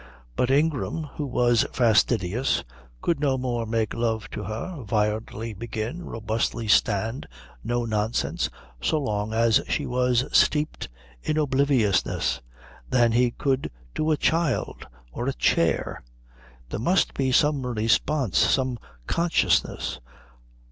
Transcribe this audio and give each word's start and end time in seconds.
But 0.35 0.49
Ingram, 0.49 1.03
who 1.17 1.27
was 1.27 1.63
fastidious, 1.73 2.63
could 3.03 3.19
no 3.19 3.37
more 3.37 3.67
make 3.67 3.93
love 3.93 4.31
to 4.31 4.45
her, 4.45 4.81
violently 4.83 5.53
begin, 5.53 6.05
robustly 6.05 6.67
stand 6.67 7.27
no 7.63 7.85
nonsense, 7.85 8.49
so 8.81 8.97
long 8.99 9.31
as 9.31 9.61
she 9.67 9.85
was 9.85 10.25
steeped 10.35 10.89
in 11.21 11.37
obliviousness, 11.37 12.41
than 12.89 13.11
he 13.11 13.29
could 13.29 13.69
to 13.93 14.09
a 14.09 14.17
child 14.17 14.87
or 15.11 15.27
a 15.27 15.33
chair. 15.33 16.01
There 16.69 16.79
must 16.79 17.13
be 17.13 17.31
some 17.31 17.61
response, 17.63 18.39
some 18.39 18.79
consciousness. 19.05 19.99